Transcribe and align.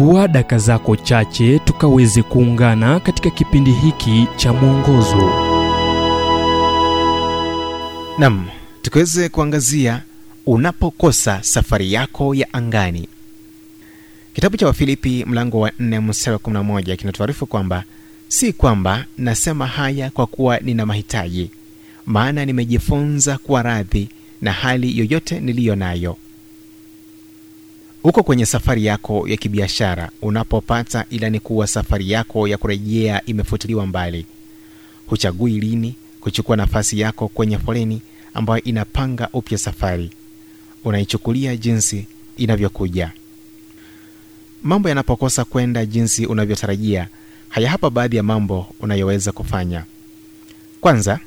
chukua 0.00 0.28
daka 0.28 0.58
zako 0.58 0.96
chache 0.96 1.58
tukaweze 1.58 2.22
kuungana 2.22 3.00
katika 3.00 3.30
kipindi 3.30 3.72
hiki 3.72 4.26
cha 4.36 4.52
mwongozo. 4.52 5.30
Nam 8.18 8.46
tukaweze 8.82 9.28
kuangazia 9.28 10.02
unapokosa 10.46 11.42
safari 11.42 11.92
yako 11.92 12.34
ya 12.34 12.52
angani. 12.54 13.08
Kitabu 14.34 14.56
cha 14.56 14.66
wafilipi 14.66 15.24
mlango 15.28 15.60
wa 15.60 15.70
4 15.70 16.00
mstari 16.00 16.32
wa 16.34 16.40
11 16.40 16.96
kinatuarifu 16.96 17.46
kwamba 17.46 17.84
si 18.28 18.52
kwamba 18.52 19.04
nasema 19.18 19.66
haya 19.66 20.10
kwa 20.10 20.26
kuwa 20.26 20.58
nina 20.58 20.86
mahitaji 20.86 21.50
maana 22.06 22.44
nimejifunza 22.44 23.38
kuwa 23.38 23.62
radhi 23.62 24.08
na 24.42 24.52
hali 24.52 24.98
yoyote 24.98 25.40
niliyo 25.40 25.76
nayo 25.76 26.16
uko 28.04 28.22
kwenye 28.22 28.46
safari 28.46 28.84
yako 28.84 29.28
ya 29.28 29.36
kibiashara 29.36 30.10
unapopata 30.22 31.04
ilani 31.10 31.40
kuwa 31.40 31.66
safari 31.66 32.10
yako 32.10 32.48
ya 32.48 32.58
kurejea 32.58 33.24
imefutiliwa 33.26 33.86
mbali. 33.86 34.26
Huchagui 35.06 35.60
lini 35.60 35.94
kuchukua 36.20 36.56
nafasi 36.56 37.00
yako 37.00 37.28
kwenye 37.28 37.58
foleni 37.58 38.02
ambayo 38.34 38.62
inapanga 38.62 39.28
upya 39.32 39.58
safari. 39.58 40.10
Unaichukulia 40.84 41.56
jinsi 41.56 42.06
inavyokuja. 42.36 43.12
Mambo 44.62 44.88
yanapokosa 44.88 45.44
kwenda 45.44 45.86
jinsi 45.86 46.26
unavyotarajia 46.26 47.08
haya 47.48 47.70
hapa 47.70 47.90
baadhi 47.90 48.16
ya 48.16 48.22
mambo 48.22 48.66
unayoweza 48.80 49.32
kufanya. 49.32 49.84
Kwanza 50.80 51.18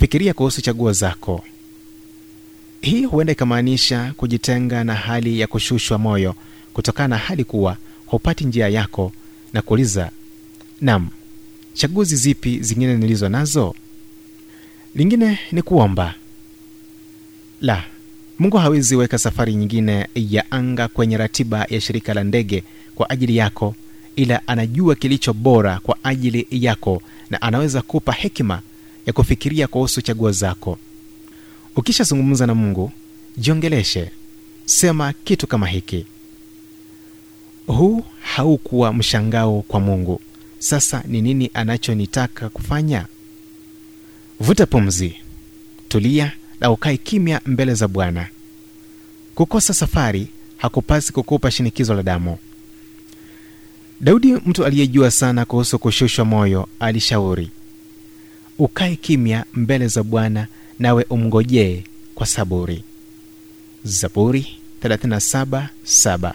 fikiria 0.00 0.34
kuhusu 0.34 0.62
chaguo 0.62 0.92
zako 0.92 1.44
hii 2.80 3.04
huenda 3.04 3.32
ikamaanisha 3.32 4.14
kujitenga 4.16 4.84
na 4.84 4.94
hali 4.94 5.40
ya 5.40 5.46
kushushwa 5.46 5.98
moyo 5.98 6.34
kutokana 6.72 7.08
na 7.08 7.16
hali 7.18 7.44
kuwa 7.44 7.76
hupati 8.06 8.44
njia 8.44 8.68
yako 8.68 9.12
na 9.52 9.62
kuuliza 9.62 10.10
nam 10.80 11.08
chaguzi 11.74 12.16
zipi 12.16 12.58
zingine 12.62 12.96
nilizo 12.96 13.28
nazo? 13.28 13.74
Lingine 14.94 15.38
ni 15.52 15.62
kuomba. 15.62 16.14
La 17.60 17.84
mungu 18.38 18.56
hawezi 18.56 18.96
weka 18.96 19.18
safari 19.18 19.54
nyingine 19.54 20.08
ya 20.14 20.50
anga 20.50 20.88
kwenye 20.88 21.16
ratiba 21.16 21.66
ya 21.70 21.80
shirika 21.80 22.14
la 22.14 22.24
ndege 22.24 22.64
kwa 22.94 23.10
ajili 23.10 23.36
yako 23.36 23.74
ila 24.16 24.48
anajua 24.48 24.94
kilicho 24.94 25.32
bora 25.32 25.80
kwa 25.82 25.96
ajili 26.02 26.46
yako 26.50 27.02
na 27.30 27.42
anaweza 27.42 27.82
kupa 27.82 28.12
hekima 28.12 28.60
ya 29.06 29.12
kufikiria 29.12 29.66
kuhusu 29.66 30.02
chaguo 30.02 30.32
zako 30.32 30.78
ukishazungumza 31.80 32.46
na 32.46 32.54
mungu 32.54 32.92
jiongeleshe. 33.36 34.10
Sema 34.64 35.12
kitu 35.24 35.46
kama 35.46 35.66
hiki. 35.66 36.06
Huu 37.66 38.04
haukuwa 38.22 38.92
mshangao 38.92 39.62
kwa 39.68 39.80
mungu. 39.80 40.20
Sasa 40.58 41.02
ni 41.06 41.22
nini 41.22 41.50
anachonitaka 41.54 42.48
kufanya? 42.48 43.06
Vuta 44.40 44.66
pumzi. 44.66 45.14
Tulia 45.88 46.32
na 46.60 46.70
ukae 46.70 46.96
kimya 46.96 47.40
mbele 47.46 47.74
za 47.74 47.88
bwana. 47.88 48.28
Kukosa 49.34 49.74
safari 49.74 50.28
hakupasi 50.56 51.12
kukupa 51.12 51.50
shinikizo 51.50 51.94
la 51.94 52.02
damu. 52.02 52.38
Daudi 54.00 54.32
mtu 54.32 54.64
aliyejua 54.64 55.10
sana 55.10 55.44
kuhusu 55.44 55.78
kushushwa 55.78 56.24
moyo 56.24 56.68
alishauri 56.80 57.50
ukae 58.58 58.96
kimya 58.96 59.44
mbele 59.54 59.88
za 59.88 60.02
bwana 60.02 60.46
nawe 60.80 61.06
umngojee 61.10 61.82
kwa 62.14 62.26
saburi. 62.26 62.84
Zaburi 63.84 64.46
37:7 64.84 66.32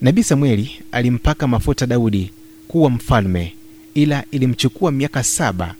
nabii 0.00 0.22
samueli 0.22 0.70
alimpaka 0.92 1.46
mafuta 1.46 1.86
daudi 1.86 2.30
kuwa 2.68 2.90
mfalme 2.90 3.54
ila 3.94 4.24
ilimchukua 4.30 4.92
miaka 4.92 5.22
saba 5.22 5.74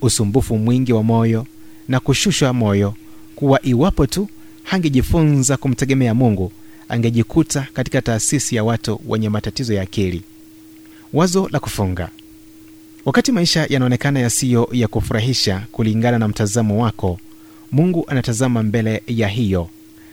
usumbufu 0.00 0.58
mwingi 0.58 0.92
wa 0.92 1.02
moyo 1.02 1.46
na 1.88 2.00
kushushwa 2.00 2.52
moyo 2.52 2.94
kuwa 3.36 3.66
iwapo 3.66 4.06
tu 4.06 4.28
hangejifunza 4.62 5.56
kumtegemea 5.56 6.14
mungu 6.14 6.52
angejikuta 6.88 7.66
katika 7.72 8.02
taasisi 8.02 8.56
ya 8.56 8.64
watu 8.64 9.00
wenye 9.06 9.28
matatizo 9.28 9.74
ya 9.74 9.82
akili. 9.82 10.22
Wazo 11.12 11.48
la 11.52 11.60
kufunga 11.60 12.08
wakati 13.04 13.32
maisha 13.32 13.66
yanaonekana 13.68 14.20
yasiyo 14.20 14.68
ya 14.72 14.88
kufurahisha 14.88 15.66
kulingana 15.72 16.18
na 16.18 16.28
mtazamo 16.28 16.82
wako 16.82 17.18
mungu 17.72 18.04
anatazama 18.08 18.62
mbele 18.62 19.02
ya 19.06 19.28
hiyo 19.28 19.68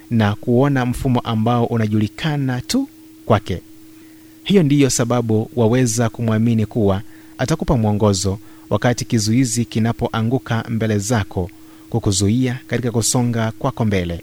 na 0.09 0.35
kuona 0.35 0.85
mfumo 0.85 1.19
ambao 1.19 1.65
unajulikana 1.65 2.61
tu 2.61 2.87
kwake. 3.25 3.61
Hiyo 4.43 4.63
ndiyo 4.63 4.89
sababu 4.89 5.49
waweza 5.55 6.09
kumwamini 6.09 6.65
kuwa 6.65 7.01
atakupa 7.37 7.77
mwongozo 7.77 8.39
wakati 8.69 9.05
kizuizi 9.05 9.65
kinapoanguka 9.65 10.65
mbele 10.69 10.97
zako 10.99 11.49
kukuzuia 11.89 12.59
katika 12.67 12.91
kusonga 12.91 13.51
kwako 13.59 13.85
mbele. 13.85 14.21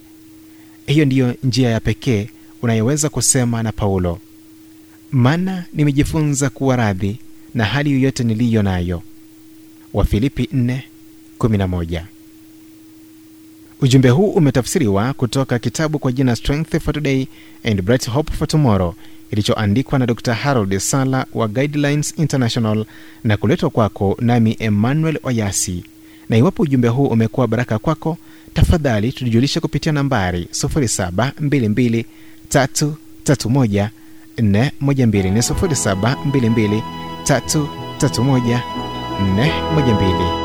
Hiyo 0.86 1.04
ndiyo 1.04 1.34
njia 1.44 1.70
ya 1.70 1.80
pekee 1.80 2.28
unayoweza 2.62 3.08
kusema 3.08 3.62
na 3.62 3.72
paulo 3.72 4.18
maana 5.12 5.64
nimejifunza 5.72 6.50
kuwa 6.50 6.76
radhi 6.76 7.18
na 7.54 7.64
hali 7.64 7.92
yoyote 7.92 8.24
niliyo 8.24 8.62
nayo. 8.62 9.02
Wafilipi 9.94 10.48
4:11 10.54 12.02
ujumbe 13.80 14.08
huu 14.08 14.30
umetafsiriwa 14.30 15.12
kutoka 15.12 15.58
kitabu 15.58 15.98
kwa 15.98 16.12
jina 16.12 16.36
strength 16.36 16.78
for 16.78 16.94
today 16.94 17.26
and 17.64 17.82
bright 17.82 18.10
hope 18.10 18.32
for 18.32 18.48
tomorrow 18.48 18.94
kilichoandikwa 19.30 19.98
na 19.98 20.06
dr 20.06 20.34
harold 20.34 20.78
sala 20.78 21.26
wa 21.34 21.48
guidelines 21.48 22.14
international 22.18 22.84
na 23.24 23.36
kuletwa 23.36 23.70
kwako 23.70 24.16
nami 24.20 24.56
emmanuel 24.58 25.18
oyasi. 25.22 25.84
Na 26.28 26.36
iwapo 26.36 26.62
ujumbe 26.62 26.88
huu 26.88 27.06
umekuwa 27.06 27.48
baraka 27.48 27.78
kwako 27.78 28.18
tafadhali 28.54 29.12
tulijulishe 29.12 29.60
kupitia 29.60 29.92
nambari 29.92 30.48
722 30.52 32.04
331 37.24 37.68
412 38.00 38.60
ni 39.36 39.50
722 39.74 39.74
331 39.74 39.74
412 39.74 40.43